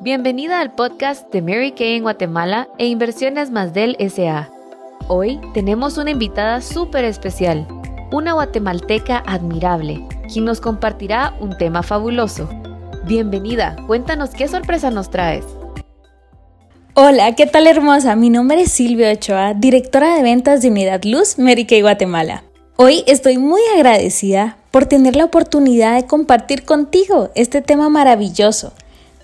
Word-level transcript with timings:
Bienvenida 0.00 0.60
al 0.60 0.70
podcast 0.76 1.28
de 1.32 1.42
Mary 1.42 1.72
Kay 1.72 1.96
en 1.96 2.02
Guatemala 2.04 2.68
e 2.78 2.86
Inversiones 2.86 3.50
Más 3.50 3.74
del 3.74 3.96
SA. 4.08 4.48
Hoy 5.08 5.40
tenemos 5.54 5.98
una 5.98 6.12
invitada 6.12 6.60
súper 6.60 7.04
especial, 7.04 7.66
una 8.12 8.34
guatemalteca 8.34 9.24
admirable, 9.26 10.06
quien 10.32 10.44
nos 10.44 10.60
compartirá 10.60 11.34
un 11.40 11.58
tema 11.58 11.82
fabuloso. 11.82 12.48
Bienvenida, 13.06 13.74
cuéntanos 13.88 14.30
qué 14.30 14.46
sorpresa 14.46 14.92
nos 14.92 15.10
traes. 15.10 15.44
Hola, 16.94 17.34
¿qué 17.34 17.46
tal 17.46 17.66
hermosa? 17.66 18.14
Mi 18.14 18.30
nombre 18.30 18.60
es 18.60 18.70
Silvia 18.70 19.10
Ochoa, 19.10 19.54
directora 19.54 20.14
de 20.14 20.22
ventas 20.22 20.62
de 20.62 20.70
Unidad 20.70 21.02
Luz, 21.02 21.40
Mary 21.40 21.66
Kay 21.66 21.80
Guatemala. 21.80 22.44
Hoy 22.76 23.02
estoy 23.08 23.38
muy 23.38 23.62
agradecida 23.74 24.58
por 24.70 24.86
tener 24.86 25.16
la 25.16 25.24
oportunidad 25.24 25.96
de 25.96 26.06
compartir 26.06 26.64
contigo 26.64 27.30
este 27.34 27.62
tema 27.62 27.88
maravilloso 27.88 28.72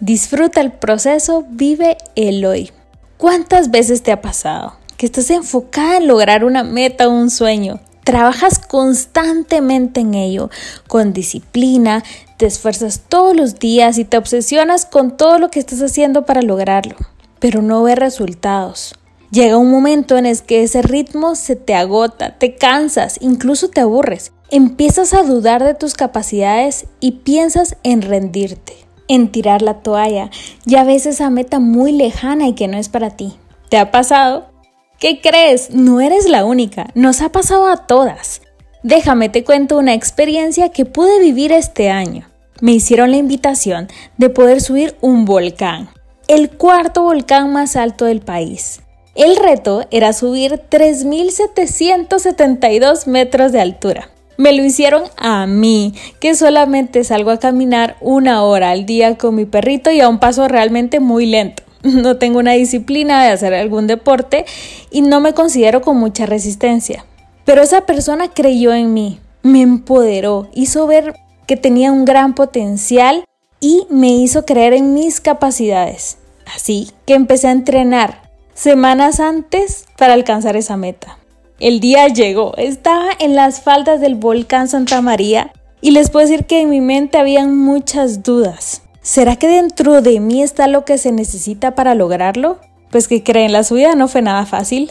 Disfruta 0.01 0.61
el 0.61 0.73
proceso, 0.73 1.45
vive 1.49 1.97
el 2.17 2.45
hoy. 2.45 2.73
¿Cuántas 3.17 3.71
veces 3.71 4.03
te 4.03 4.11
ha 4.11 4.21
pasado 4.21 4.75
que 4.97 5.07
estás 5.07 5.31
enfocada 5.31 5.99
en 5.99 6.09
lograr 6.09 6.45
una 6.45 6.65
meta 6.65 7.07
o 7.07 7.13
un 7.13 7.31
sueño? 7.31 7.79
Trabajas 8.03 8.59
constantemente 8.59 10.01
en 10.01 10.15
ello, 10.15 10.51
con 10.89 11.13
disciplina, 11.13 12.03
te 12.39 12.47
esfuerzas 12.47 13.03
todos 13.09 13.37
los 13.37 13.61
días 13.61 13.97
y 13.97 14.05
te 14.05 14.19
obsesionas 14.19 14.85
con 14.85 15.17
todo 15.17 15.39
lo 15.39 15.49
que 15.51 15.61
estás 15.61 15.81
haciendo 15.81 16.27
para 16.27 16.43
lograrlo, 16.43 16.97
pero 17.39 17.63
no 17.63 17.85
ves 17.85 17.97
resultados. 17.97 18.97
Llega 19.31 19.57
un 19.57 19.71
momento 19.71 20.19
en 20.19 20.27
el 20.27 20.43
que 20.43 20.65
ese 20.65 20.83
ritmo 20.83 21.37
se 21.37 21.55
te 21.55 21.77
agota, 21.77 22.37
te 22.37 22.57
cansas, 22.57 23.17
incluso 23.21 23.69
te 23.69 23.81
aburres. 23.81 24.33
Empiezas 24.51 25.15
a 25.15 25.23
dudar 25.23 25.63
de 25.63 25.75
tus 25.75 25.95
capacidades 25.95 26.87
y 26.99 27.13
piensas 27.13 27.77
en 27.85 28.03
rendirte 28.03 28.84
en 29.09 29.31
tirar 29.31 29.63
la 29.63 29.81
toalla. 29.81 30.31
Ya 30.65 30.85
ves 30.85 31.07
esa 31.07 31.31
meta 31.31 31.59
muy 31.59 31.93
lejana 31.93 32.49
y 32.49 32.55
que 32.55 32.69
no 32.69 32.79
es 32.79 32.89
para 32.89 33.11
ti. 33.11 33.35
¿Te 33.69 33.79
ha 33.79 33.91
pasado? 33.91 34.51
¿Qué 34.99 35.21
crees? 35.21 35.71
No 35.71 36.01
eres 36.01 36.29
la 36.29 36.45
única. 36.45 36.89
Nos 36.95 37.23
ha 37.23 37.31
pasado 37.31 37.69
a 37.69 37.87
todas. 37.87 38.43
Déjame 38.83 39.29
te 39.29 39.45
cuento 39.45 39.79
una 39.79 39.95
experiencia 39.95 40.69
que 40.69 40.85
pude 40.85 41.19
vivir 41.19 41.53
este 41.53 41.91
año. 41.91 42.29
Me 42.61 42.73
hicieron 42.73 43.11
la 43.11 43.17
invitación 43.17 43.89
de 44.17 44.31
poder 44.31 44.61
subir 44.61 44.97
un 45.01 45.25
volcán, 45.25 45.89
el 46.29 46.51
cuarto 46.51 47.03
volcán 47.03 47.53
más 47.53 47.75
alto 47.77 48.05
del 48.05 48.21
país. 48.21 48.81
El 49.15 49.37
reto 49.37 49.85
era 49.91 50.13
subir 50.13 50.61
3.772 50.71 53.07
metros 53.07 53.53
de 53.53 53.61
altura. 53.61 54.11
Me 54.37 54.53
lo 54.53 54.65
hicieron 54.65 55.05
a 55.17 55.47
mí, 55.47 55.95
que 56.21 56.35
solamente 56.35 57.05
salgo 57.05 57.31
a 57.31 57.39
caminar 57.39 57.97
una 58.01 58.43
hora 58.43 58.71
al 58.71 58.87
día 58.87 59.17
con 59.17 59.35
mi 59.35 59.45
perrito 59.45 59.91
y 59.91 60.01
a 60.01 60.09
un 60.09 60.19
paso 60.19 60.49
realmente 60.49 61.01
muy 61.01 61.27
lento. 61.27 61.63
No 61.83 62.17
tengo 62.17 62.39
una 62.39 62.53
disciplina 62.53 63.23
de 63.23 63.31
hacer 63.31 63.53
algún 63.53 63.87
deporte 63.87 64.47
y 64.91 65.03
no 65.03 65.21
me 65.21 65.35
considero 65.35 65.83
con 65.83 65.99
mucha 65.99 66.25
resistencia. 66.27 67.05
Pero 67.45 67.63
esa 67.63 67.83
persona 67.83 68.29
creyó 68.29 68.73
en 68.73 68.95
mí, 68.95 69.21
me 69.43 69.61
empoderó, 69.61 70.49
hizo 70.55 70.87
ver 70.87 71.15
que 71.47 71.57
tenía 71.59 71.93
un 71.93 72.07
gran 72.07 72.35
potencial 72.35 73.25
y 73.61 73.87
me 73.91 74.09
hizo 74.09 74.47
creer 74.47 74.73
en 74.73 74.95
mis 74.95 75.21
capacidades. 75.21 76.17
Así 76.55 76.91
que 77.07 77.15
empecé 77.15 77.49
a 77.49 77.53
entrenar 77.53 78.31
semanas 78.55 79.21
antes 79.21 79.85
para 79.99 80.15
alcanzar 80.15 80.57
esa 80.57 80.77
meta. 80.77 81.19
El 81.61 81.79
día 81.79 82.09
llegó, 82.09 82.53
estaba 82.57 83.11
en 83.21 83.37
las 83.37 83.61
faldas 83.61 84.01
del 84.01 84.17
volcán 84.17 84.67
Santa 84.67 85.01
María 85.01 85.53
y 85.81 85.93
les 85.93 86.11
puedo 86.11 86.27
decir 86.27 86.47
que 86.47 86.61
en 86.61 86.69
mi 86.69 86.81
mente 86.81 87.17
habían 87.17 87.57
muchas 87.57 88.25
dudas. 88.25 88.83
¿Será 89.03 89.37
que 89.37 89.47
dentro 89.47 90.03
de 90.03 90.19
mí 90.19 90.43
está 90.43 90.67
lo 90.67 90.85
que 90.85 90.99
se 90.99 91.13
necesita 91.13 91.77
para 91.77 91.95
lograrlo? 91.95 92.59
Pues 92.91 93.07
que 93.07 93.23
creen, 93.23 93.53
la 93.53 93.63
subida 93.63 93.95
no 93.95 94.09
fue 94.09 94.21
nada 94.21 94.47
fácil. 94.47 94.91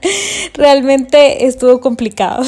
realmente 0.54 1.46
estuvo 1.46 1.80
complicado. 1.80 2.44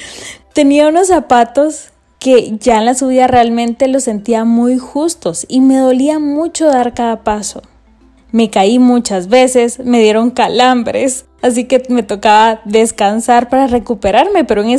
Tenía 0.54 0.88
unos 0.88 1.08
zapatos 1.08 1.90
que 2.18 2.56
ya 2.58 2.78
en 2.78 2.86
la 2.86 2.94
subida 2.94 3.26
realmente 3.26 3.86
los 3.88 4.04
sentía 4.04 4.44
muy 4.44 4.78
justos 4.78 5.44
y 5.46 5.60
me 5.60 5.76
dolía 5.76 6.18
mucho 6.18 6.66
dar 6.66 6.94
cada 6.94 7.22
paso. 7.22 7.62
Me 8.32 8.50
caí 8.50 8.78
muchas 8.78 9.28
veces, 9.28 9.78
me 9.80 10.00
dieron 10.00 10.30
calambres, 10.30 11.26
así 11.42 11.64
que 11.64 11.82
me 11.88 12.02
tocaba 12.02 12.60
descansar 12.64 13.48
para 13.48 13.66
recuperarme, 13.66 14.44
pero 14.44 14.62
en 14.62 14.76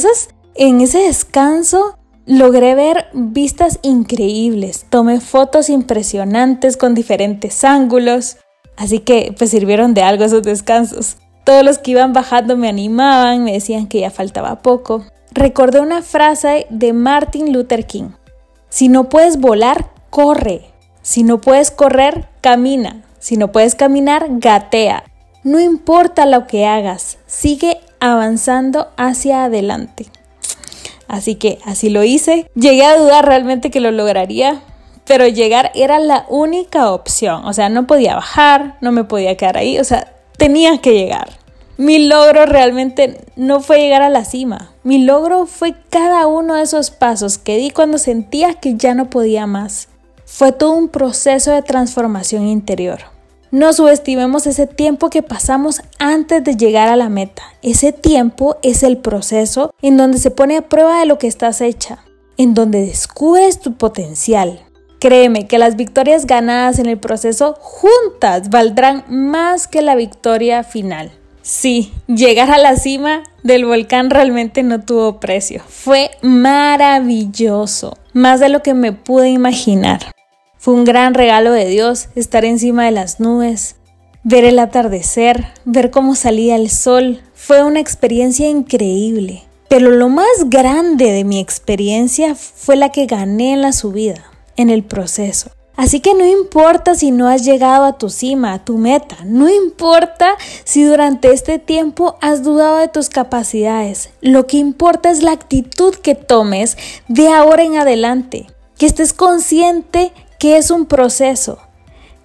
en 0.56 0.82
ese 0.82 1.00
descanso 1.00 1.98
logré 2.26 2.76
ver 2.76 3.08
vistas 3.14 3.80
increíbles, 3.82 4.86
tomé 4.90 5.20
fotos 5.20 5.70
impresionantes 5.70 6.78
con 6.78 6.94
diferentes 6.94 7.64
ángulos, 7.64 8.38
así 8.78 9.00
que 9.00 9.34
pues 9.38 9.52
sirvieron 9.52 9.94
de 9.94 10.04
algo 10.04 10.24
esos 10.24 10.44
descansos. 10.44 11.18
Todos 11.44 11.66
los 11.66 11.80
que 11.80 11.92
iban 11.92 12.14
bajando 12.14 12.56
me 12.56 12.70
animaban, 12.70 13.44
me 13.44 13.54
decían 13.54 13.88
que 13.88 14.02
ya 14.02 14.12
faltaba 14.12 14.62
poco. 14.62 15.04
Recordé 15.32 15.80
una 15.80 16.02
frase 16.02 16.68
de 16.70 16.94
Martin 16.94 17.52
Luther 17.52 17.88
King. 17.88 18.12
Si 18.70 18.90
no 18.90 19.10
puedes 19.10 19.40
volar, 19.40 19.90
corre. 20.10 20.62
Si 21.02 21.24
no 21.24 21.42
puedes 21.42 21.72
correr, 21.72 22.30
camina. 22.42 23.04
Si 23.22 23.38
no 23.38 23.52
puedes 23.52 23.76
caminar, 23.76 24.26
gatea. 24.30 25.04
No 25.44 25.60
importa 25.60 26.26
lo 26.26 26.48
que 26.48 26.66
hagas, 26.66 27.20
sigue 27.28 27.80
avanzando 28.00 28.90
hacia 28.98 29.46
adelante. 29.46 30.08
Así 31.08 31.36
que 31.36 31.60
así 31.64 31.90
lo 31.90 32.04
hice. 32.04 32.50
Llegué 32.56 32.84
a 32.84 32.98
dudar 32.98 33.26
realmente 33.26 33.70
que 33.70 33.80
lo 33.80 33.92
lograría, 33.92 34.62
pero 35.06 35.28
llegar 35.28 35.72
era 35.76 36.00
la 36.00 36.26
única 36.30 36.92
opción. 36.92 37.46
O 37.46 37.54
sea, 37.54 37.70
no 37.70 37.86
podía 37.86 38.16
bajar, 38.16 38.78
no 38.82 38.92
me 38.92 39.04
podía 39.04 39.38
quedar 39.38 39.58
ahí, 39.58 39.78
o 39.78 39.84
sea, 39.84 40.14
tenía 40.38 40.80
que 40.80 40.94
llegar. 40.94 41.30
Mi 41.78 42.00
logro 42.00 42.46
realmente 42.48 43.22
no 43.36 43.60
fue 43.62 43.80
llegar 43.80 44.02
a 44.02 44.10
la 44.10 44.26
cima. 44.26 44.72
Mi 44.84 45.04
logro 45.04 45.46
fue 45.46 45.76
cada 45.90 46.26
uno 46.28 46.56
de 46.56 46.64
esos 46.64 46.90
pasos 46.90 47.38
que 47.38 47.58
di 47.58 47.70
cuando 47.70 48.00
sentía 48.00 48.56
que 48.56 48.76
ya 48.78 48.96
no 48.96 49.10
podía 49.10 49.46
más. 49.46 49.90
Fue 50.26 50.52
todo 50.52 50.72
un 50.72 50.90
proceso 50.90 51.52
de 51.52 51.62
transformación 51.62 52.48
interior. 52.48 53.11
No 53.52 53.74
subestimemos 53.74 54.48
ese 54.48 54.66
tiempo 54.66 55.10
que 55.10 55.24
pasamos 55.24 55.82
antes 56.00 56.42
de 56.42 56.56
llegar 56.56 56.88
a 56.88 56.96
la 56.96 57.10
meta. 57.10 57.44
Ese 57.62 57.92
tiempo 57.92 58.56
es 58.64 58.82
el 58.82 58.98
proceso 58.98 59.74
en 59.82 59.98
donde 59.98 60.20
se 60.20 60.32
pone 60.32 60.56
a 60.56 60.70
prueba 60.70 61.02
de 61.02 61.06
lo 61.06 61.18
que 61.18 61.28
estás 61.28 61.60
hecha, 61.60 62.00
en 62.38 62.54
donde 62.54 62.86
descubres 62.86 63.60
tu 63.60 63.74
potencial. 63.74 64.62
Créeme 65.02 65.48
que 65.48 65.58
las 65.58 65.76
victorias 65.76 66.28
ganadas 66.28 66.80
en 66.80 66.86
el 66.86 66.98
proceso 66.98 67.58
juntas 67.60 68.50
valdrán 68.50 69.04
más 69.10 69.68
que 69.68 69.82
la 69.82 69.96
victoria 69.96 70.64
final. 70.64 71.12
Sí, 71.42 71.92
llegar 72.08 72.52
a 72.52 72.58
la 72.58 72.78
cima 72.78 73.24
del 73.44 73.66
volcán 73.66 74.12
realmente 74.12 74.64
no 74.64 74.80
tuvo 74.80 75.20
precio. 75.20 75.62
Fue 75.68 76.12
maravilloso, 76.22 77.98
más 78.14 78.40
de 78.40 78.48
lo 78.48 78.62
que 78.62 78.74
me 78.76 78.94
pude 78.94 79.28
imaginar. 79.30 80.14
Fue 80.62 80.76
un 80.76 80.84
gran 80.84 81.16
regalo 81.16 81.54
de 81.54 81.66
Dios 81.66 82.10
estar 82.14 82.46
encima 82.46 82.86
de 82.86 82.92
las 82.92 83.20
nubes, 83.20 83.78
ver 84.24 84.46
el 84.46 84.60
atardecer, 84.60 85.48
ver 85.66 85.90
cómo 85.90 86.14
salía 86.14 86.56
el 86.56 86.70
sol. 86.70 87.20
Fue 87.34 87.64
una 87.64 87.80
experiencia 87.80 88.48
increíble. 88.48 89.42
Pero 89.70 89.90
lo 89.90 90.08
más 90.08 90.28
grande 90.46 91.14
de 91.14 91.24
mi 91.24 91.40
experiencia 91.40 92.36
fue 92.36 92.76
la 92.76 92.90
que 92.90 93.08
gané 93.08 93.54
en 93.54 93.64
la 93.64 93.72
subida, 93.72 94.24
en 94.56 94.70
el 94.70 94.84
proceso. 94.84 95.50
Así 95.76 96.00
que 96.00 96.14
no 96.14 96.28
importa 96.28 96.94
si 96.94 97.10
no 97.10 97.28
has 97.28 97.44
llegado 97.44 97.86
a 97.86 97.98
tu 97.98 98.12
cima, 98.12 98.54
a 98.54 98.64
tu 98.64 98.78
meta, 98.78 99.18
no 99.26 99.50
importa 99.50 100.36
si 100.64 100.84
durante 100.84 101.34
este 101.34 101.58
tiempo 101.58 102.18
has 102.22 102.44
dudado 102.44 102.78
de 102.78 102.88
tus 102.88 103.10
capacidades, 103.10 104.12
lo 104.22 104.46
que 104.46 104.58
importa 104.58 105.10
es 105.10 105.24
la 105.24 105.32
actitud 105.32 105.96
que 105.96 106.14
tomes 106.14 106.78
de 107.08 107.30
ahora 107.30 107.64
en 107.64 107.78
adelante, 107.78 108.46
que 108.78 108.86
estés 108.86 109.14
consciente 109.14 110.12
que 110.42 110.58
es 110.58 110.72
un 110.72 110.88
proceso, 110.88 111.60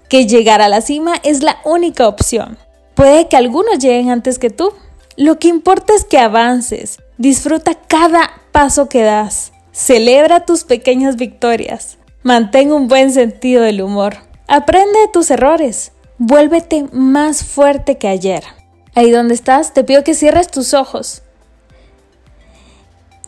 que 0.09 0.27
llegar 0.27 0.63
a 0.63 0.71
la 0.71 0.81
cima 0.81 1.17
es 1.23 1.43
la 1.43 1.59
única 1.67 2.09
opción. 2.09 2.57
Puede 2.95 3.29
que 3.29 3.37
algunos 3.37 3.79
lleguen 3.79 4.09
antes 4.09 4.39
que 4.39 4.49
tú. 4.49 4.73
Lo 5.19 5.39
que 5.39 5.49
importa 5.49 5.95
es 5.95 6.07
que 6.07 6.17
avances, 6.17 6.97
disfruta 7.19 7.75
cada 7.75 8.31
paso 8.53 8.89
que 8.89 9.03
das, 9.03 9.53
celebra 9.71 10.47
tus 10.47 10.65
pequeñas 10.65 11.17
victorias, 11.17 11.99
mantén 12.23 12.73
un 12.73 12.89
buen 12.89 13.13
sentido 13.13 13.63
del 13.63 13.83
humor, 13.83 14.17
aprende 14.49 14.99
de 14.99 15.09
tus 15.09 15.31
errores, 15.31 15.93
vuélvete 16.17 16.87
más 16.93 17.45
fuerte 17.45 17.99
que 17.99 18.09
ayer. 18.09 18.45
Ahí 18.95 19.11
donde 19.11 19.35
estás, 19.35 19.75
te 19.75 19.85
pido 19.85 20.05
que 20.05 20.15
cierres 20.15 20.49
tus 20.49 20.73
ojos 20.73 21.21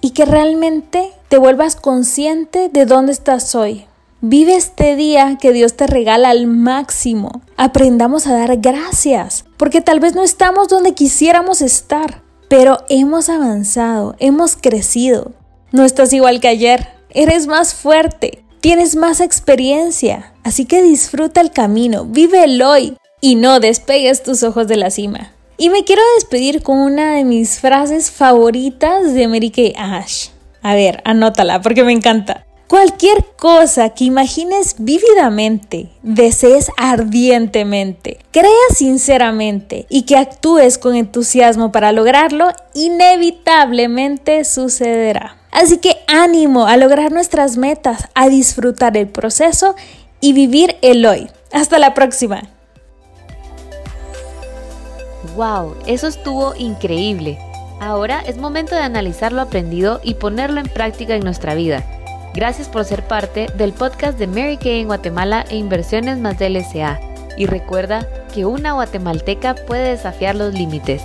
y 0.01 0.13
que 0.13 0.25
realmente 0.25 1.13
te 1.29 1.37
vuelvas 1.37 1.77
consciente 1.77 2.71
de 2.71 2.87
dónde 2.87 3.13
estás 3.13 3.55
hoy, 3.55 3.88
Vive 4.21 4.57
este 4.57 4.97
día 4.97 5.39
que 5.41 5.53
Dios 5.53 5.75
te 5.75 5.87
regala 5.87 6.31
al 6.31 6.47
máximo. 6.47 7.43
Aprendamos 7.57 8.27
a 8.27 8.35
dar 8.35 8.57
gracias, 8.57 9.45
porque 9.57 9.81
tal 9.81 10.01
vez 10.01 10.15
no 10.15 10.23
estamos 10.23 10.69
donde 10.69 10.95
quisiéramos 10.95 11.63
estar, 11.63 12.23
pero 12.49 12.79
hemos 12.89 13.29
avanzado, 13.29 14.17
hemos 14.19 14.57
crecido. 14.57 15.33
No 15.71 15.85
estás 15.85 16.13
igual 16.13 16.41
que 16.41 16.49
ayer, 16.49 16.89
eres 17.11 17.47
más 17.47 17.75
fuerte, 17.75 18.43
tienes 18.61 18.97
más 18.97 19.21
experiencia, 19.21 20.33
Así 20.49 20.65
que 20.65 20.81
disfruta 20.81 21.43
el 21.43 21.51
camino, 21.51 22.07
vive 22.07 22.43
el 22.43 22.63
hoy 22.63 22.97
y 23.21 23.35
no 23.35 23.61
despegues 23.61 24.23
tus 24.23 24.43
ojos 24.43 24.67
de 24.67 24.77
la 24.77 24.91
cima. 24.91 25.31
Y 25.59 25.69
me 25.69 25.85
quiero 25.85 26.01
despedir 26.15 26.63
con 26.63 26.79
una 26.79 27.17
de 27.17 27.25
mis 27.25 27.61
frases 27.61 28.11
favoritas 28.11 29.13
de 29.13 29.29
Mary 29.29 29.51
Kay 29.51 29.75
Ash. 29.77 30.29
A 30.63 30.75
ver, 30.75 31.03
anótala 31.05 31.61
porque 31.61 31.85
me 31.85 31.93
encanta. 31.93 32.47
Cualquier 32.69 33.25
cosa 33.39 33.89
que 33.95 34.05
imagines 34.05 34.75
vívidamente, 34.79 35.89
desees 36.03 36.71
ardientemente, 36.77 38.19
creas 38.31 38.77
sinceramente 38.77 39.87
y 39.89 40.03
que 40.03 40.19
actúes 40.19 40.77
con 40.77 40.95
entusiasmo 40.95 41.73
para 41.73 41.93
lograrlo, 41.93 42.49
inevitablemente 42.75 44.45
sucederá. 44.45 45.39
Así 45.51 45.79
que 45.79 45.97
ánimo 46.09 46.67
a 46.67 46.77
lograr 46.77 47.11
nuestras 47.11 47.57
metas, 47.57 48.07
a 48.15 48.29
disfrutar 48.29 48.99
el 48.99 49.09
proceso 49.09 49.75
y 50.21 50.35
vivir 50.35 50.77
el 50.83 51.07
hoy. 51.07 51.31
Hasta 51.53 51.79
la 51.79 51.95
próxima. 51.95 52.43
¡Wow! 55.37 55.75
Eso 55.87 56.07
estuvo 56.07 56.55
increíble. 56.55 57.39
Ahora 57.81 58.21
es 58.27 58.37
momento 58.37 58.75
de 58.75 58.83
analizar 58.83 59.33
lo 59.33 59.41
aprendido 59.41 60.01
y 60.05 60.15
ponerlo 60.15 60.61
en 60.61 60.69
práctica 60.69 61.15
en 61.15 61.25
nuestra 61.25 61.55
vida. 61.55 61.83
Gracias 62.39 62.69
por 62.69 62.85
ser 62.85 63.03
parte 63.03 63.49
del 63.57 63.73
podcast 63.73 64.17
de 64.17 64.29
Mary 64.29 64.59
Kay 64.59 64.83
en 64.83 64.87
Guatemala 64.87 65.45
e 65.51 65.57
Inversiones 65.57 66.21
más 66.21 66.39
del 66.39 66.55
SA. 66.65 67.01
Y 67.37 67.47
recuerda 67.47 68.07
que 68.33 68.47
una 68.47 68.75
guatemalteca 68.75 69.57
puede 69.67 69.91
desafiar 69.91 70.37
los 70.37 70.55
límites. 70.55 71.03